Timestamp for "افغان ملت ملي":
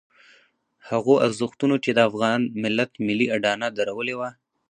2.09-3.27